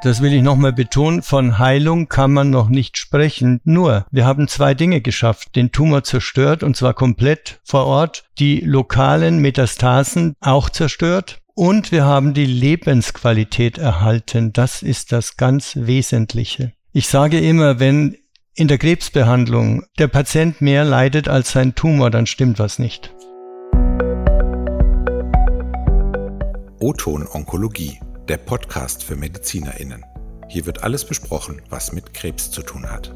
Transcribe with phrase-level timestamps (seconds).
[0.00, 3.60] Das will ich nochmal betonen, von Heilung kann man noch nicht sprechen.
[3.64, 5.56] Nur, wir haben zwei Dinge geschafft.
[5.56, 11.40] Den Tumor zerstört, und zwar komplett vor Ort, die lokalen Metastasen auch zerstört.
[11.54, 14.52] Und wir haben die Lebensqualität erhalten.
[14.52, 16.72] Das ist das ganz Wesentliche.
[16.92, 18.16] Ich sage immer, wenn
[18.54, 23.12] in der Krebsbehandlung der Patient mehr leidet als sein Tumor, dann stimmt was nicht.
[26.80, 30.04] O-Ton Onkologie der Podcast für MedizinerInnen.
[30.48, 33.14] Hier wird alles besprochen, was mit Krebs zu tun hat.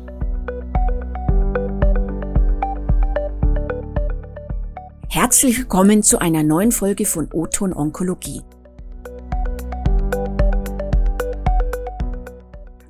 [5.10, 8.40] Herzlich willkommen zu einer neuen Folge von O-Ton Onkologie.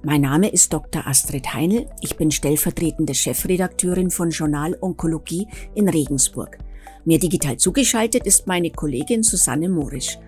[0.05, 1.07] Mein Name ist Dr.
[1.07, 1.89] Astrid Heinl.
[2.01, 6.59] Ich bin stellvertretende Chefredakteurin von Journal Onkologie in Regensburg.
[7.05, 10.19] Mir digital zugeschaltet ist meine Kollegin Susanne Morisch.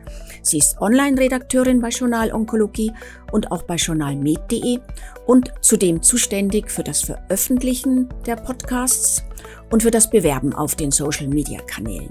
[0.43, 2.93] Sie ist Online-Redakteurin bei Journal Onkologie
[3.33, 4.79] und auch bei journalmed.de
[5.27, 9.23] und zudem zuständig für das Veröffentlichen der Podcasts
[9.71, 12.11] und für das Bewerben auf den Social-Media-Kanälen.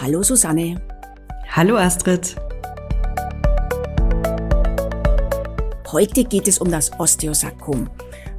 [0.00, 0.80] Hallo Susanne.
[1.50, 2.36] Hallo Astrid.
[5.92, 7.88] Heute geht es um das Osteosarkom.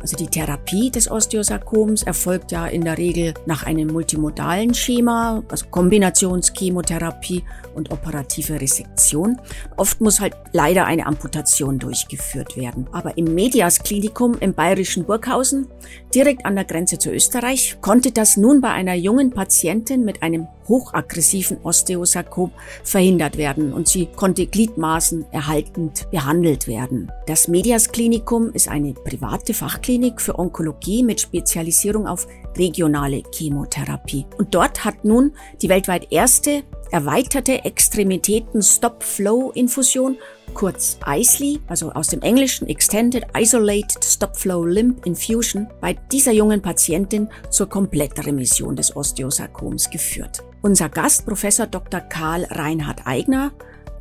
[0.05, 5.65] Also die Therapie des Osteosarkoms erfolgt ja in der Regel nach einem multimodalen Schema, also
[5.71, 9.41] Kombinationschemotherapie und operative Resektion.
[9.77, 12.87] Oft muss halt leider eine Amputation durchgeführt werden.
[12.91, 15.65] Aber im Medias Klinikum im bayerischen Burghausen,
[16.13, 20.47] direkt an der Grenze zu Österreich, konnte das nun bei einer jungen Patientin mit einem
[20.67, 22.51] hochaggressiven Osteosarkom
[22.83, 27.11] verhindert werden und sie konnte Gliedmaßen erhaltend behandelt werden.
[27.27, 34.25] Das Medias Klinikum ist eine private Fachklinik für Onkologie mit Spezialisierung auf regionale Chemotherapie.
[34.37, 40.17] Und dort hat nun die weltweit erste erweiterte Extremitäten Stop-Flow-Infusion,
[40.53, 47.27] kurz ISLI, also aus dem Englischen Extended Isolated Stop-Flow Limb Infusion, bei dieser jungen Patientin
[47.49, 50.43] zur Komplettremission des Osteosarkoms geführt.
[50.61, 51.99] Unser Gast, Professor Dr.
[51.99, 53.51] Karl Reinhard Eigner,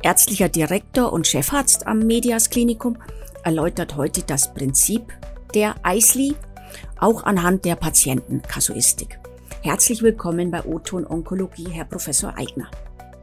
[0.01, 2.97] ärztlicher Direktor und Chefarzt am Medias Klinikum,
[3.43, 5.13] erläutert heute das Prinzip
[5.53, 6.35] der ISLI,
[6.99, 9.19] auch anhand der Patientenkasuistik.
[9.61, 12.69] Herzlich willkommen bei O-Ton Onkologie, Herr Professor Eigner.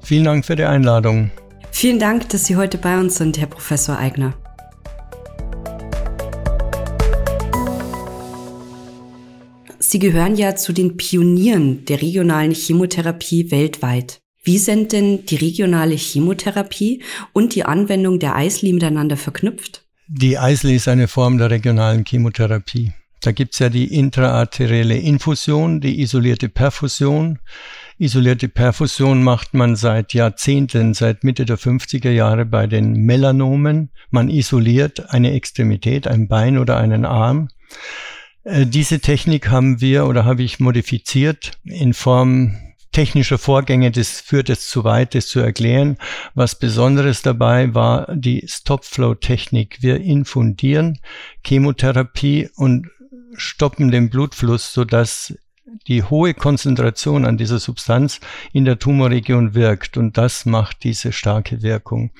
[0.03, 1.31] Vielen Dank für die Einladung.
[1.71, 4.34] Vielen Dank, dass Sie heute bei uns sind, Herr Professor Eigner.
[9.78, 14.21] Sie gehören ja zu den Pionieren der regionalen Chemotherapie weltweit.
[14.43, 17.03] Wie sind denn die regionale Chemotherapie
[17.33, 19.84] und die Anwendung der Eisli miteinander verknüpft?
[20.09, 22.93] Die Eisli ist eine Form der regionalen Chemotherapie.
[23.22, 27.38] Da gibt's ja die intraarterielle Infusion, die isolierte Perfusion.
[27.97, 33.91] Isolierte Perfusion macht man seit Jahrzehnten, seit Mitte der 50er Jahre bei den Melanomen.
[34.10, 37.49] Man isoliert eine Extremität, ein Bein oder einen Arm.
[38.43, 42.56] Äh, diese Technik haben wir oder habe ich modifiziert in Form
[42.91, 45.97] technischer Vorgänge, das führt jetzt zu weit, das zu erklären.
[46.34, 49.78] Was Besonderes dabei war die Stop-Flow-Technik.
[49.81, 50.99] Wir infundieren
[51.44, 52.89] Chemotherapie und
[53.37, 55.34] stoppen den Blutfluss, sodass
[55.87, 58.20] die hohe Konzentration an dieser Substanz
[58.53, 62.10] in der Tumorregion wirkt und das macht diese starke Wirkung.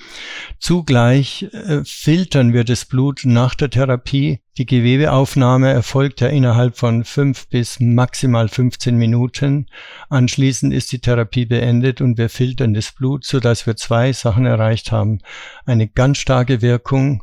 [0.58, 4.40] Zugleich äh, filtern wir das Blut nach der Therapie.
[4.58, 9.66] Die Gewebeaufnahme erfolgt ja innerhalb von fünf bis maximal 15 Minuten.
[10.08, 14.92] Anschließend ist die Therapie beendet und wir filtern das Blut, sodass wir zwei Sachen erreicht
[14.92, 15.20] haben.
[15.64, 17.22] Eine ganz starke Wirkung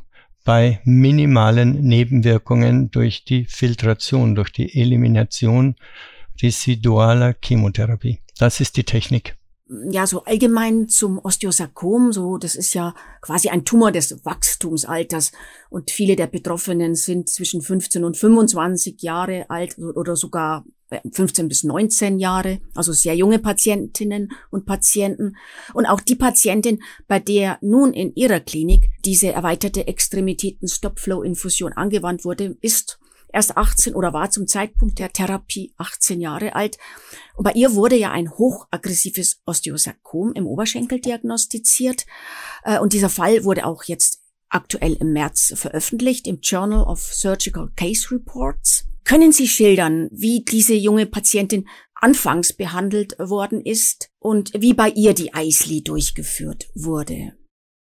[0.50, 5.76] bei minimalen Nebenwirkungen durch die Filtration, durch die Elimination
[6.42, 8.18] residualer Chemotherapie.
[8.40, 9.36] Das ist die Technik
[9.92, 15.32] ja, so allgemein zum Osteosarkom, so, das ist ja quasi ein Tumor des Wachstumsalters
[15.70, 20.66] und viele der Betroffenen sind zwischen 15 und 25 Jahre alt oder sogar
[21.12, 25.36] 15 bis 19 Jahre, also sehr junge Patientinnen und Patienten.
[25.74, 32.26] Und auch die Patientin, bei der nun in ihrer Klinik diese erweiterte Extremitäten Stop-Flow-Infusion angewandt
[32.26, 33.00] wurde, ist
[33.32, 36.78] erst 18 oder war zum Zeitpunkt der Therapie 18 Jahre alt.
[37.36, 42.06] Und bei ihr wurde ja ein hochaggressives Osteosarkom im Oberschenkel diagnostiziert.
[42.64, 47.70] Äh, und dieser Fall wurde auch jetzt aktuell im März veröffentlicht im Journal of Surgical
[47.76, 48.86] Case Reports.
[49.10, 55.16] Können Sie schildern, wie diese junge Patientin anfangs behandelt worden ist und wie bei ihr
[55.16, 57.34] die Eisli durchgeführt wurde?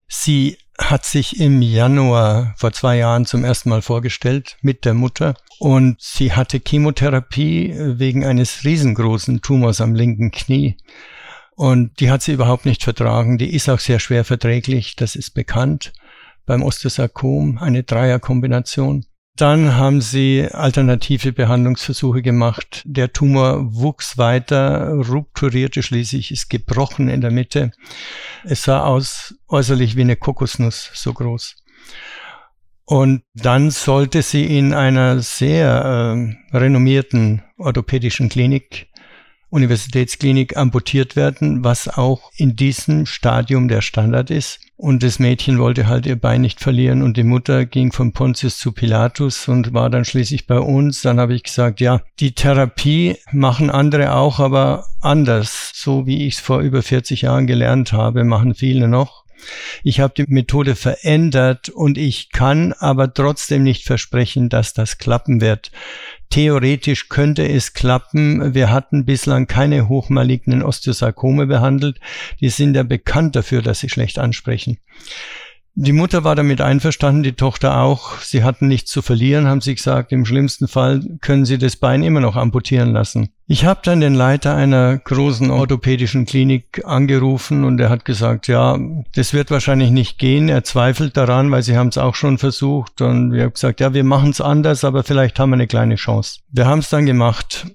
[0.06, 5.34] Sie hat sich im Januar vor zwei Jahren zum ersten Mal vorgestellt mit der Mutter
[5.58, 10.76] und sie hatte Chemotherapie äh, wegen eines riesengroßen Tumors am linken Knie.
[11.56, 13.38] Und die hat sie überhaupt nicht vertragen.
[13.38, 15.94] Die ist auch sehr schwer verträglich, das ist bekannt.
[16.44, 19.06] beim Osteosarkom, eine Dreierkombination.
[19.36, 22.82] Dann haben sie alternative Behandlungsversuche gemacht.
[22.84, 27.72] Der Tumor wuchs weiter, rupturierte schließlich, ist gebrochen in der Mitte.
[28.44, 31.56] Es sah aus äußerlich wie eine Kokosnuss, so groß.
[32.84, 38.88] Und dann sollte sie in einer sehr äh, renommierten orthopädischen Klinik
[39.54, 44.58] Universitätsklinik amputiert werden, was auch in diesem Stadium der Standard ist.
[44.76, 48.58] Und das Mädchen wollte halt ihr Bein nicht verlieren und die Mutter ging von Pontius
[48.58, 51.02] zu Pilatus und war dann schließlich bei uns.
[51.02, 55.70] Dann habe ich gesagt, ja, die Therapie machen andere auch, aber anders.
[55.72, 59.24] So wie ich es vor über 40 Jahren gelernt habe, machen viele noch.
[59.82, 65.40] Ich habe die Methode verändert und ich kann aber trotzdem nicht versprechen, dass das klappen
[65.40, 65.70] wird.
[66.34, 68.54] Theoretisch könnte es klappen.
[68.54, 72.00] Wir hatten bislang keine hochmalignen Osteosarkome behandelt.
[72.40, 74.78] Die sind ja bekannt dafür, dass sie schlecht ansprechen.
[75.76, 78.18] Die Mutter war damit einverstanden, die Tochter auch.
[78.18, 80.12] Sie hatten nichts zu verlieren, haben sie gesagt.
[80.12, 83.30] Im schlimmsten Fall können sie das Bein immer noch amputieren lassen.
[83.48, 88.78] Ich habe dann den Leiter einer großen orthopädischen Klinik angerufen und er hat gesagt, ja,
[89.16, 90.48] das wird wahrscheinlich nicht gehen.
[90.48, 93.00] Er zweifelt daran, weil sie haben es auch schon versucht.
[93.00, 95.96] Und wir haben gesagt, ja, wir machen es anders, aber vielleicht haben wir eine kleine
[95.96, 96.38] Chance.
[96.52, 97.66] Wir haben es dann gemacht.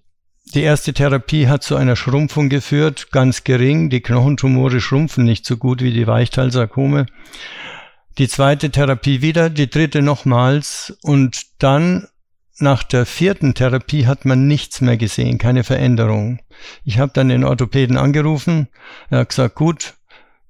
[0.55, 3.89] Die erste Therapie hat zu einer Schrumpfung geführt, ganz gering.
[3.89, 7.05] Die Knochentumore schrumpfen nicht so gut wie die Weichteilsarkome
[8.17, 12.07] die zweite Therapie wieder, die dritte nochmals und dann
[12.57, 16.39] nach der vierten Therapie hat man nichts mehr gesehen, keine Veränderung.
[16.83, 18.67] Ich habe dann den Orthopäden angerufen,
[19.09, 19.93] er hat gesagt, gut,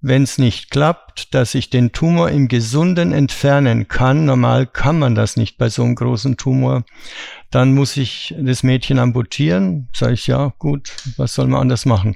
[0.02, 5.14] wenn es nicht klappt, dass ich den Tumor im Gesunden entfernen kann, normal kann man
[5.14, 6.84] das nicht bei so einem großen Tumor,
[7.52, 9.90] dann muss ich das Mädchen amputieren.
[9.94, 12.16] Sag ich, ja, gut, was soll man anders machen?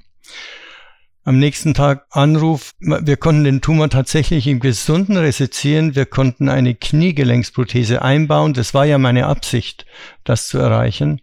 [1.24, 6.76] Am nächsten Tag Anruf, wir konnten den Tumor tatsächlich im Gesunden resizieren, wir konnten eine
[6.76, 9.86] Kniegelenksprothese einbauen, das war ja meine Absicht,
[10.24, 11.22] das zu erreichen.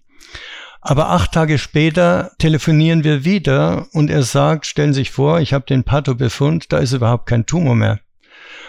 [0.81, 5.53] Aber acht Tage später telefonieren wir wieder und er sagt, stellen Sie sich vor, ich
[5.53, 8.01] habe den Pathobefund, da ist überhaupt kein Tumor mehr.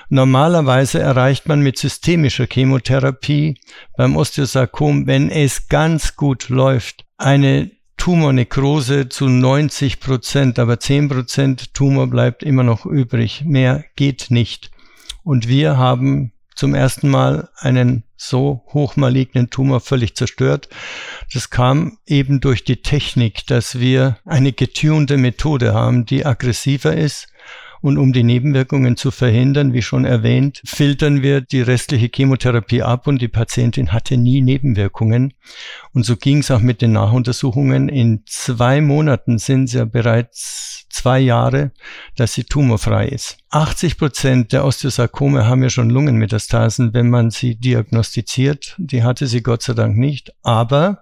[0.10, 3.58] Normalerweise erreicht man mit systemischer Chemotherapie
[3.96, 11.76] beim Osteosarkom, wenn es ganz gut läuft, eine Tumornekrose zu 90 Prozent, aber 10 Prozent
[11.76, 13.44] Tumor bleibt immer noch übrig.
[13.46, 14.72] Mehr geht nicht.
[15.24, 20.68] Und wir haben zum ersten Mal einen so hochmalignen Tumor völlig zerstört.
[21.32, 27.31] Das kam eben durch die Technik, dass wir eine getunte Methode haben, die aggressiver ist
[27.82, 33.08] und um die Nebenwirkungen zu verhindern, wie schon erwähnt, filtern wir die restliche Chemotherapie ab
[33.08, 35.34] und die Patientin hatte nie Nebenwirkungen.
[35.94, 37.90] Und so ging es auch mit den Nachuntersuchungen.
[37.90, 41.72] In zwei Monaten sind es ja bereits zwei Jahre,
[42.16, 43.38] dass sie tumorfrei ist.
[43.50, 48.76] 80 Prozent der Osteosarkome haben ja schon Lungenmetastasen, wenn man sie diagnostiziert.
[48.78, 51.02] Die hatte sie Gott sei Dank nicht, aber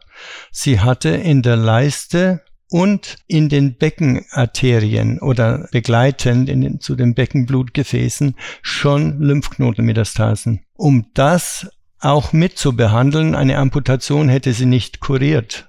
[0.51, 8.35] sie hatte in der Leiste und in den Beckenarterien oder begleitend den, zu den Beckenblutgefäßen
[8.61, 10.61] schon Lymphknotenmetastasen.
[10.75, 11.69] Um das
[11.99, 15.68] auch mitzubehandeln, eine Amputation hätte sie nicht kuriert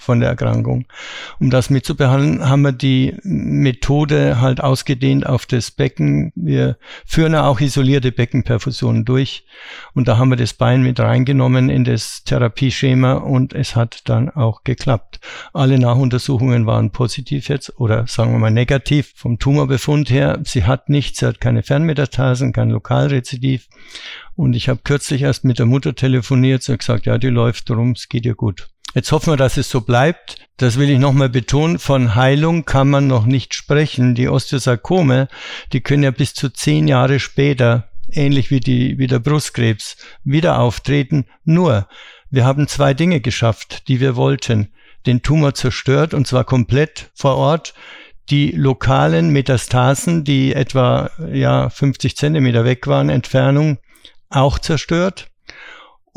[0.00, 0.86] von der Erkrankung.
[1.38, 6.32] Um das mitzubehandeln, haben wir die Methode halt ausgedehnt auf das Becken.
[6.34, 9.44] Wir führen auch isolierte Beckenperfusionen durch
[9.94, 14.30] und da haben wir das Bein mit reingenommen in das Therapieschema und es hat dann
[14.30, 15.20] auch geklappt.
[15.52, 20.40] Alle Nachuntersuchungen waren positiv jetzt oder sagen wir mal negativ vom Tumorbefund her.
[20.44, 23.68] Sie hat nichts, sie hat keine Fernmetastasen, kein Lokalrezidiv
[24.40, 27.68] und ich habe kürzlich erst mit der Mutter telefoniert, sie hat gesagt, ja, die läuft
[27.68, 28.70] drum, es geht ihr gut.
[28.94, 30.36] Jetzt hoffen wir, dass es so bleibt.
[30.56, 31.78] Das will ich nochmal betonen.
[31.78, 34.14] Von Heilung kann man noch nicht sprechen.
[34.14, 35.28] Die Osteosarkome,
[35.72, 40.58] die können ja bis zu zehn Jahre später, ähnlich wie, die, wie der Brustkrebs, wieder
[40.58, 41.26] auftreten.
[41.44, 41.86] Nur,
[42.30, 44.72] wir haben zwei Dinge geschafft, die wir wollten.
[45.06, 47.74] Den Tumor zerstört, und zwar komplett vor Ort.
[48.28, 53.78] Die lokalen Metastasen, die etwa ja, 50 Zentimeter weg waren, Entfernung,
[54.28, 55.28] auch zerstört.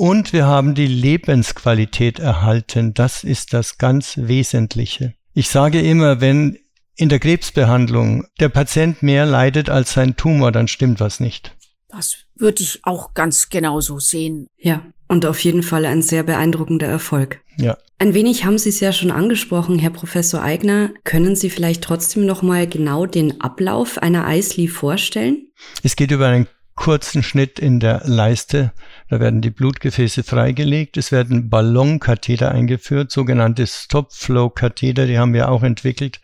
[0.04, 2.94] Und wir haben die Lebensqualität erhalten.
[2.94, 5.14] Das ist das ganz Wesentliche.
[5.34, 6.58] Ich sage immer, wenn
[6.98, 11.56] in der Krebsbehandlung der Patient mehr leidet als sein Tumor, dann stimmt was nicht.
[11.88, 14.48] Das würde ich auch ganz genauso sehen.
[14.58, 17.40] Ja, und auf jeden Fall ein sehr beeindruckender Erfolg.
[17.56, 17.78] Ja.
[17.98, 20.90] Ein wenig haben Sie es ja schon angesprochen, Herr Professor Eigner.
[21.06, 25.48] Können Sie vielleicht trotzdem noch mal genau den Ablauf einer Eisli vorstellen?
[25.82, 28.72] Es geht über einen kurzen Schnitt in der Leiste.
[29.10, 30.98] Da werden die Blutgefäße freigelegt.
[30.98, 36.20] Es werden Ballonkatheter eingeführt, sogenannte Stop-Flow-Katheter, die haben wir auch entwickelt.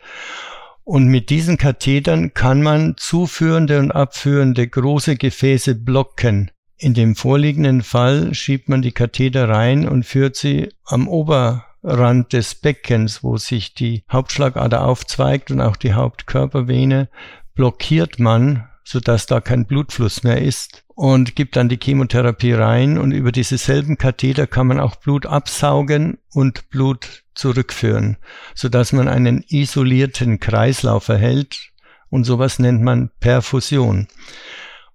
[0.84, 6.50] Und mit diesen Kathetern kann man zuführende und abführende große Gefäße blocken.
[6.78, 12.54] In dem vorliegenden Fall schiebt man die Katheter rein und führt sie am Oberrand des
[12.54, 17.08] Beckens, wo sich die Hauptschlagader aufzweigt und auch die Hauptkörpervene,
[17.54, 23.12] blockiert man, sodass da kein Blutfluss mehr ist und gibt dann die Chemotherapie rein und
[23.12, 28.16] über diese selben Katheter kann man auch Blut absaugen und Blut zurückführen,
[28.56, 31.70] sodass man einen isolierten Kreislauf erhält
[32.08, 34.08] und sowas nennt man Perfusion.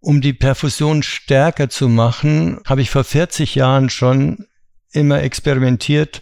[0.02, 4.46] Um die Perfusion stärker zu machen, habe ich vor 40 Jahren schon
[4.92, 6.22] immer experimentiert,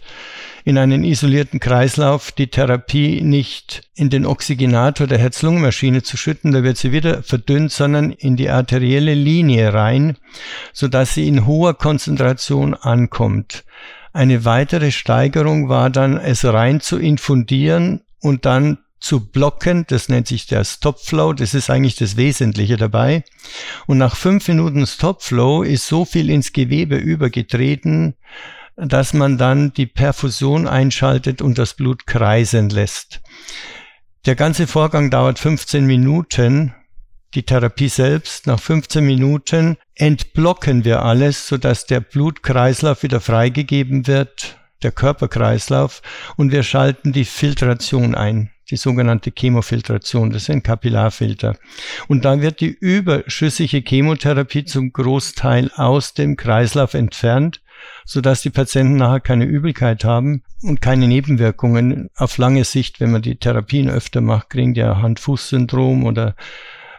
[0.64, 6.62] in einen isolierten Kreislauf die Therapie nicht in den Oxygenator der Herz-Lungen-Maschine zu schütten, da
[6.62, 10.16] wird sie wieder verdünnt, sondern in die arterielle Linie rein,
[10.72, 13.64] sodass sie in hoher Konzentration ankommt.
[14.14, 19.84] Eine weitere Steigerung war dann, es rein zu infundieren und dann zu blocken.
[19.88, 21.34] Das nennt sich der Stop Flow.
[21.34, 23.24] Das ist eigentlich das Wesentliche dabei.
[23.86, 28.14] Und nach fünf Minuten Stop Flow ist so viel ins Gewebe übergetreten,
[28.76, 33.20] dass man dann die Perfusion einschaltet und das Blut kreisen lässt.
[34.26, 36.74] Der ganze Vorgang dauert 15 Minuten.
[37.34, 44.58] Die Therapie selbst, nach 15 Minuten entblocken wir alles, sodass der Blutkreislauf wieder freigegeben wird,
[44.82, 46.00] der Körperkreislauf,
[46.36, 51.56] und wir schalten die Filtration ein die sogenannte Chemofiltration, das sind Kapillarfilter.
[52.08, 57.60] Und dann wird die überschüssige Chemotherapie zum Großteil aus dem Kreislauf entfernt
[58.04, 63.22] sodass die Patienten nachher keine Übelkeit haben und keine Nebenwirkungen auf lange Sicht, wenn man
[63.22, 66.34] die Therapien öfter macht, kriegen die ja Hand-Fuß-Syndrom oder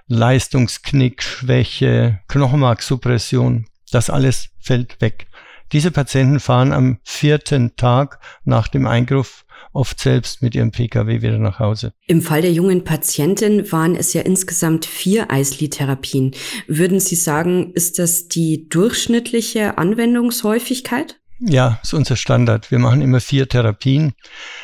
[0.07, 3.67] Leistungsknick, Schwäche, Knochenmarksuppression.
[3.91, 5.27] Das alles fällt weg.
[5.71, 9.44] Diese Patienten fahren am vierten Tag nach dem Eingriff
[9.75, 11.93] oft selbst mit ihrem Pkw wieder nach Hause.
[12.07, 16.31] Im Fall der jungen Patientin waren es ja insgesamt vier Eisli-Therapien.
[16.67, 21.19] Würden Sie sagen, ist das die durchschnittliche Anwendungshäufigkeit?
[21.39, 22.71] Ja, ist unser Standard.
[22.71, 24.13] Wir machen immer vier Therapien.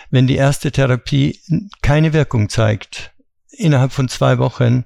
[0.09, 1.39] Wenn die erste Therapie
[1.81, 3.11] keine Wirkung zeigt,
[3.49, 4.85] innerhalb von zwei Wochen,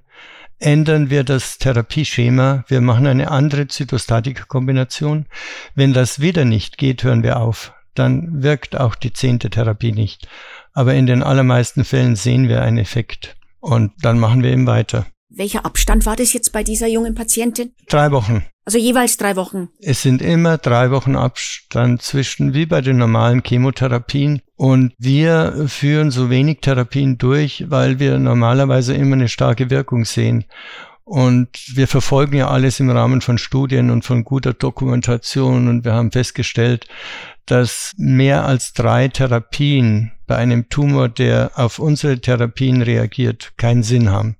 [0.58, 2.66] ändern wir das Therapieschema.
[2.68, 5.28] Wir machen eine andere Zytostatika-Kombination.
[5.76, 10.28] Wenn das wieder nicht geht, hören wir auf dann wirkt auch die zehnte Therapie nicht.
[10.74, 15.06] Aber in den allermeisten Fällen sehen wir einen Effekt und dann machen wir eben weiter.
[15.30, 17.74] Welcher Abstand war das jetzt bei dieser jungen Patientin?
[17.90, 18.46] Drei Wochen.
[18.64, 19.70] Also jeweils drei Wochen.
[19.80, 24.42] Es sind immer drei Wochen Abstand zwischen, wie bei den normalen Chemotherapien.
[24.56, 30.46] Und wir führen so wenig Therapien durch, weil wir normalerweise immer eine starke Wirkung sehen.
[31.06, 35.68] Und wir verfolgen ja alles im Rahmen von Studien und von guter Dokumentation.
[35.68, 36.88] Und wir haben festgestellt,
[37.46, 44.10] dass mehr als drei Therapien bei einem Tumor, der auf unsere Therapien reagiert, keinen Sinn
[44.10, 44.36] haben.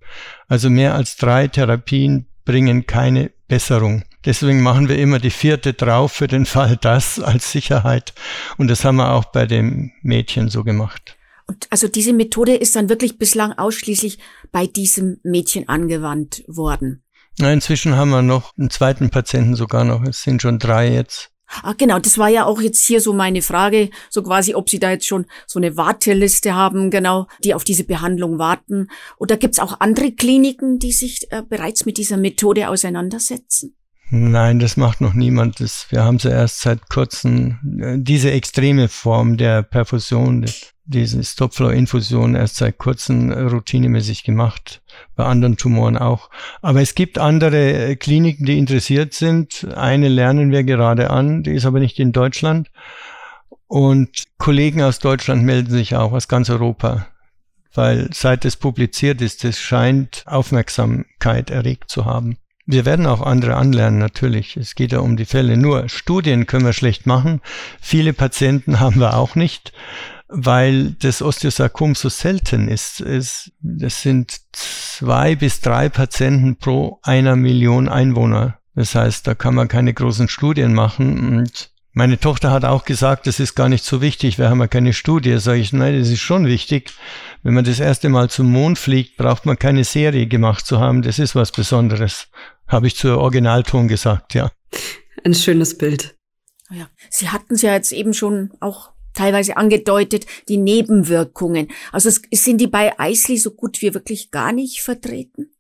[0.48, 4.04] Also mehr als drei Therapien bringen keine Besserung.
[4.26, 8.14] Deswegen machen wir immer die vierte drauf für den Fall das als Sicherheit.
[8.58, 11.16] Und das haben wir auch bei dem Mädchen so gemacht.
[11.48, 14.20] Und also diese Methode ist dann wirklich bislang ausschließlich
[14.52, 17.04] bei diesem Mädchen angewandt worden.
[17.38, 20.04] Na, inzwischen haben wir noch einen zweiten Patienten sogar noch.
[20.04, 21.32] Es sind schon drei jetzt.
[21.62, 24.80] Ah, genau, das war ja auch jetzt hier so meine Frage, so quasi, ob Sie
[24.80, 28.88] da jetzt schon so eine Warteliste haben, genau, die auf diese Behandlung warten.
[29.20, 33.76] Oder gibt es auch andere Kliniken, die sich äh, bereits mit dieser Methode auseinandersetzen?
[34.10, 35.60] Nein, das macht noch niemand.
[35.60, 40.46] Das, wir haben sie erst seit kurzem, äh, diese extreme Form der Perfusion,
[40.86, 44.82] diese Stopflow-Infusion erst seit kurzem routinemäßig gemacht,
[45.16, 46.30] bei anderen Tumoren auch.
[46.62, 49.68] Aber es gibt andere äh, Kliniken, die interessiert sind.
[49.76, 52.70] Eine lernen wir gerade an, die ist aber nicht in Deutschland.
[53.68, 57.08] Und Kollegen aus Deutschland melden sich auch aus ganz Europa,
[57.74, 62.38] weil seit es publiziert ist, es scheint Aufmerksamkeit erregt zu haben.
[62.66, 64.58] Wir werden auch andere anlernen, natürlich.
[64.58, 65.56] Es geht ja um die Fälle.
[65.56, 67.42] Nur Studien können wir schlecht machen.
[67.80, 69.72] Viele Patienten haben wir auch nicht
[70.28, 73.00] weil das Osteosarkom so selten ist.
[73.00, 78.60] Es, das sind zwei bis drei Patienten pro einer Million Einwohner.
[78.76, 81.38] Das heißt, da kann man keine großen Studien machen.
[81.38, 84.68] Und meine Tochter hat auch gesagt, das ist gar nicht so wichtig, wir haben ja
[84.68, 85.38] keine Studie.
[85.38, 86.92] Sage ich, nein, das ist schon wichtig.
[87.44, 91.04] Wenn man das erste Mal zum Mond fliegt, braucht man keine Serie gemacht zu haben.
[91.04, 92.28] Das ist was Besonderes.
[92.68, 94.52] Habe ich zur Originalton gesagt, ja.
[95.24, 96.16] Ein schönes Bild.
[96.72, 101.70] Ja, Sie hatten es ja jetzt eben schon auch teilweise angedeutet, die Nebenwirkungen.
[101.92, 105.52] Also sind die bei Eisli so gut wie wirklich gar nicht vertreten?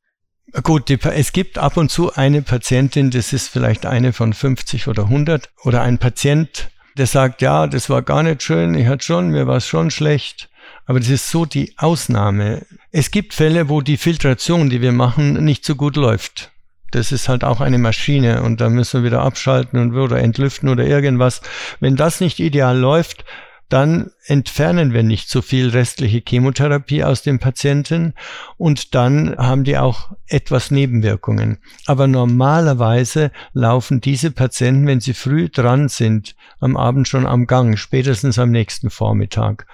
[0.64, 4.88] Gut, die, es gibt ab und zu eine Patientin, das ist vielleicht eine von 50
[4.88, 9.04] oder 100 oder ein Patient, der sagt, ja, das war gar nicht schön, ich hatte
[9.04, 10.50] schon, mir war es schon schlecht,
[10.86, 12.66] Aber das ist so die Ausnahme.
[12.92, 16.52] Es gibt Fälle, wo die Filtration, die wir machen, nicht so gut läuft.
[16.96, 20.70] Das ist halt auch eine Maschine und da müssen wir wieder abschalten und oder entlüften
[20.70, 21.42] oder irgendwas.
[21.82, 23.26] Wenn das nicht ideal läuft,
[23.68, 28.14] dann entfernen wir nicht so viel restliche Chemotherapie aus dem Patienten
[28.56, 31.58] und dann haben die auch etwas Nebenwirkungen.
[31.86, 37.78] Aber normalerweise laufen diese Patienten, wenn sie früh dran sind, am Abend schon am Gang,
[37.78, 39.68] spätestens am nächsten Vormittag.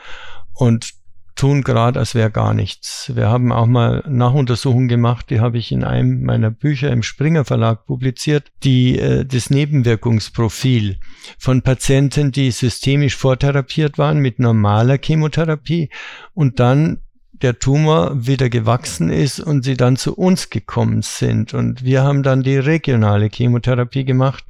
[0.54, 1.01] Und
[1.36, 3.12] tun gerade, als wäre gar nichts.
[3.16, 7.46] Wir haben auch mal Nachuntersuchungen gemacht, die habe ich in einem meiner Bücher im Springer
[7.46, 10.98] Verlag publiziert, die äh, das Nebenwirkungsprofil
[11.38, 15.90] von Patienten, die systemisch vortherapiert waren mit normaler Chemotherapie
[16.34, 17.02] und dann
[17.42, 21.54] der Tumor wieder gewachsen ist und sie dann zu uns gekommen sind.
[21.54, 24.44] Und wir haben dann die regionale Chemotherapie gemacht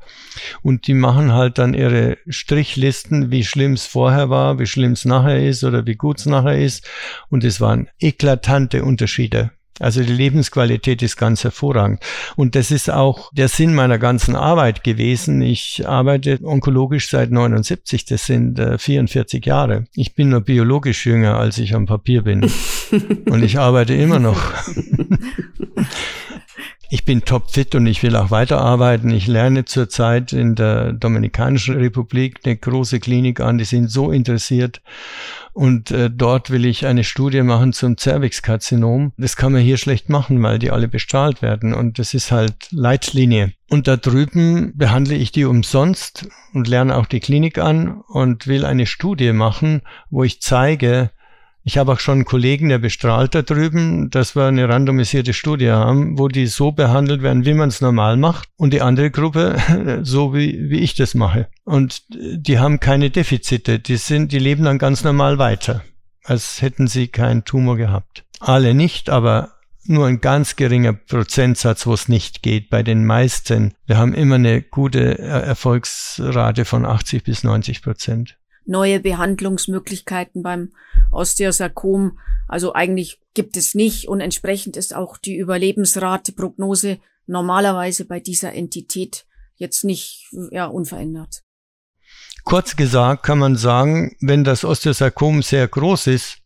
[0.61, 5.05] und die machen halt dann ihre Strichlisten, wie schlimm es vorher war, wie schlimm es
[5.05, 6.87] nachher ist oder wie gut es nachher ist.
[7.29, 9.51] Und es waren eklatante Unterschiede.
[9.81, 12.01] Also die Lebensqualität ist ganz hervorragend.
[12.35, 15.41] Und das ist auch der Sinn meiner ganzen Arbeit gewesen.
[15.41, 19.85] Ich arbeite onkologisch seit 79, das sind äh, 44 Jahre.
[19.95, 22.49] Ich bin nur biologisch jünger, als ich am Papier bin.
[23.29, 24.41] Und ich arbeite immer noch.
[26.93, 29.11] Ich bin topfit und ich will auch weiterarbeiten.
[29.11, 33.57] Ich lerne zurzeit in der Dominikanischen Republik eine große Klinik an.
[33.57, 34.81] Die sind so interessiert.
[35.53, 39.13] Und äh, dort will ich eine Studie machen zum Cervixkarzinom.
[39.15, 41.73] Das kann man hier schlecht machen, weil die alle bestrahlt werden.
[41.73, 43.53] Und das ist halt Leitlinie.
[43.69, 48.65] Und da drüben behandle ich die umsonst und lerne auch die Klinik an und will
[48.65, 51.11] eine Studie machen, wo ich zeige,
[51.63, 55.69] ich habe auch schon einen Kollegen, der bestrahlt da drüben, dass wir eine randomisierte Studie
[55.69, 59.99] haben, wo die so behandelt werden, wie man es normal macht und die andere Gruppe
[60.03, 61.47] so wie, wie ich das mache.
[61.63, 65.83] Und die haben keine Defizite, die sind, die leben dann ganz normal weiter,
[66.23, 68.23] als hätten sie keinen Tumor gehabt.
[68.39, 69.51] Alle nicht, aber
[69.83, 72.69] nur ein ganz geringer Prozentsatz, wo es nicht geht.
[72.69, 78.99] Bei den meisten, wir haben immer eine gute Erfolgsrate von 80 bis 90 Prozent neue
[78.99, 80.71] Behandlungsmöglichkeiten beim
[81.11, 82.19] Osteosarkom.
[82.47, 88.53] Also eigentlich gibt es nicht und entsprechend ist auch die Überlebensrate, Prognose normalerweise bei dieser
[88.53, 91.43] Entität jetzt nicht ja, unverändert.
[92.43, 96.39] Kurz gesagt kann man sagen, wenn das Osteosarkom sehr groß ist,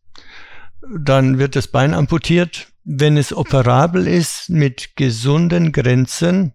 [0.96, 2.68] dann wird das Bein amputiert.
[2.84, 6.54] Wenn es operabel ist mit gesunden Grenzen,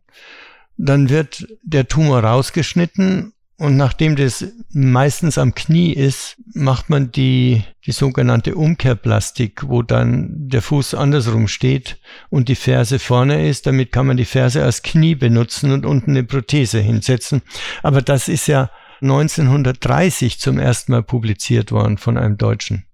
[0.77, 4.42] dann wird der Tumor rausgeschnitten und nachdem das
[4.73, 11.46] meistens am Knie ist, macht man die, die sogenannte Umkehrplastik, wo dann der Fuß andersrum
[11.46, 11.99] steht
[12.31, 13.66] und die Ferse vorne ist.
[13.66, 17.42] Damit kann man die Ferse als Knie benutzen und unten eine Prothese hinsetzen.
[17.83, 18.70] Aber das ist ja
[19.03, 22.87] 1930 zum ersten Mal publiziert worden von einem Deutschen.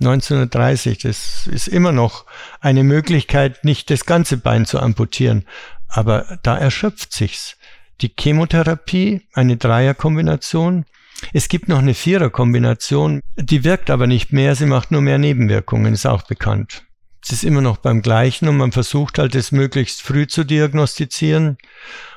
[0.00, 2.24] 1930, das ist immer noch
[2.60, 5.44] eine Möglichkeit, nicht das ganze Bein zu amputieren.
[5.88, 7.58] Aber da erschöpft sich's
[8.00, 10.84] die Chemotherapie, eine Dreierkombination.
[11.32, 15.94] Es gibt noch eine Viererkombination, die wirkt aber nicht mehr, sie macht nur mehr Nebenwirkungen,
[15.94, 16.84] ist auch bekannt.
[17.22, 21.56] Es ist immer noch beim gleichen und man versucht halt es möglichst früh zu diagnostizieren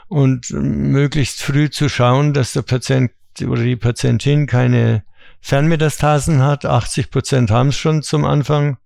[0.07, 3.11] und möglichst früh zu schauen, dass der Patient
[3.41, 5.03] oder die Patientin keine
[5.41, 6.65] Fernmetastasen hat.
[6.65, 8.77] 80 Prozent haben es schon zum Anfang.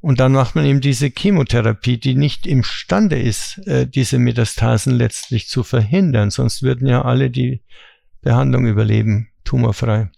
[0.00, 5.48] Und dann macht man eben diese Chemotherapie, die nicht imstande ist, äh, diese Metastasen letztlich
[5.48, 6.30] zu verhindern.
[6.30, 7.62] Sonst würden ja alle die
[8.22, 10.10] Behandlung überleben, tumorfrei.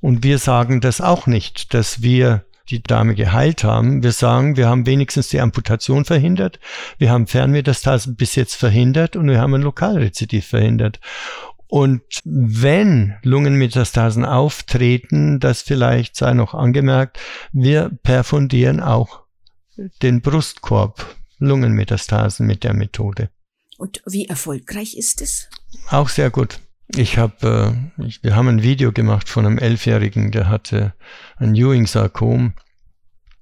[0.00, 4.02] Und wir sagen das auch nicht, dass wir die Dame geheilt haben.
[4.02, 6.60] Wir sagen, wir haben wenigstens die Amputation verhindert,
[6.98, 11.00] wir haben Fernmetastasen bis jetzt verhindert und wir haben ein Lokalrezidiv verhindert.
[11.68, 17.18] Und wenn Lungenmetastasen auftreten, das vielleicht sei noch angemerkt,
[17.52, 19.20] wir perfundieren auch
[20.02, 23.30] den Brustkorb, Lungenmetastasen mit der Methode.
[23.76, 25.48] Und wie erfolgreich ist es?
[25.90, 26.58] Auch sehr gut.
[26.88, 30.94] Ich habe, äh, wir haben ein Video gemacht von einem Elfjährigen, der hatte
[31.36, 32.54] ein Ewing-Sarkom.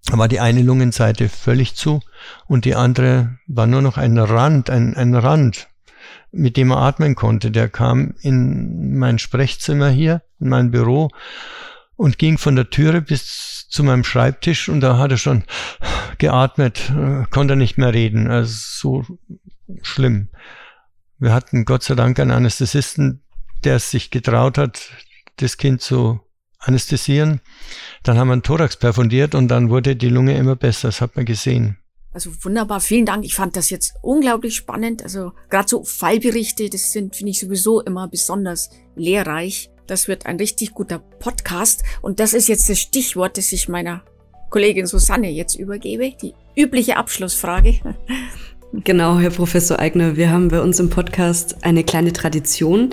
[0.06, 2.00] Da war die eine Lungenseite völlig zu
[2.46, 5.68] und die andere war nur noch ein Rand, ein, ein Rand
[6.32, 7.50] mit dem er atmen konnte.
[7.50, 11.10] Der kam in mein Sprechzimmer hier, in mein Büro
[11.96, 15.44] und ging von der Türe bis zu meinem Schreibtisch und da hat er schon
[16.18, 18.30] geatmet, äh, konnte nicht mehr reden.
[18.30, 18.54] Also
[19.04, 19.18] so
[19.82, 20.28] schlimm.
[21.18, 23.22] Wir hatten Gott sei Dank einen Anästhesisten,
[23.64, 24.90] der es sich getraut hat,
[25.36, 26.20] das Kind zu
[26.58, 27.40] anästhesieren.
[28.02, 30.88] Dann haben wir einen Thorax perfundiert und dann wurde die Lunge immer besser.
[30.88, 31.78] Das hat man gesehen.
[32.16, 33.26] Also wunderbar, vielen Dank.
[33.26, 35.02] Ich fand das jetzt unglaublich spannend.
[35.02, 39.68] Also gerade so Fallberichte, das sind, finde ich sowieso immer besonders lehrreich.
[39.86, 41.82] Das wird ein richtig guter Podcast.
[42.00, 44.02] Und das ist jetzt das Stichwort, das ich meiner
[44.48, 46.14] Kollegin Susanne jetzt übergebe.
[46.22, 47.80] Die übliche Abschlussfrage.
[48.72, 52.90] Genau, Herr Professor Eigner, wir haben bei uns im Podcast eine kleine Tradition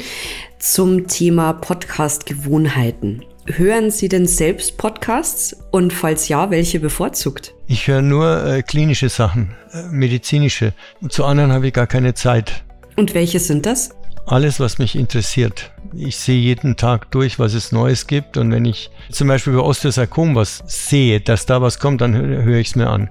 [0.60, 3.26] zum Thema Podcast-Gewohnheiten.
[3.48, 7.53] Hören Sie denn selbst Podcasts und falls ja, welche bevorzugt?
[7.68, 10.74] Ich höre nur äh, klinische Sachen, äh, medizinische.
[11.02, 12.64] Und zu anderen habe ich gar keine Zeit.
[12.98, 13.92] Und welche sind das?
[14.26, 15.72] Alles, was mich interessiert.
[15.96, 18.38] Ich sehe jeden Tag durch, was es Neues gibt.
[18.38, 22.58] Und wenn ich zum Beispiel über Osteosarkom was sehe, dass da was kommt, dann höre
[22.58, 23.10] ich es mir an.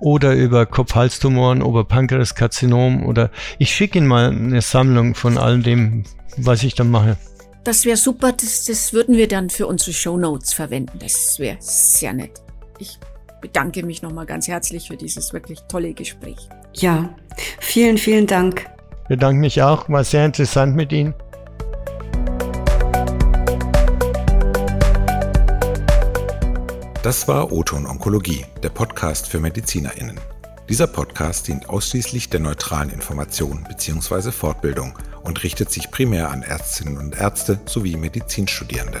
[0.00, 6.04] Oder über Kopf-Hals-Tumoren, über Pankreaskarzinom oder ich schicke Ihnen mal eine Sammlung von all dem,
[6.36, 7.16] was ich dann mache.
[7.64, 10.98] Das wäre super, das, das würden wir dann für unsere Show Notes verwenden.
[11.00, 12.40] Das wäre sehr nett.
[12.78, 12.98] Ich
[13.40, 16.48] bedanke mich nochmal ganz herzlich für dieses wirklich tolle Gespräch.
[16.74, 17.10] Ja,
[17.60, 18.66] vielen, vielen Dank.
[19.02, 21.14] Ich bedanke mich auch, war sehr interessant mit Ihnen.
[27.02, 30.20] Das war Oton Onkologie, der Podcast für MedizinerInnen.
[30.68, 34.30] Dieser Podcast dient ausschließlich der neutralen Information bzw.
[34.30, 39.00] Fortbildung und richtet sich primär an Ärztinnen und Ärzte sowie Medizinstudierende.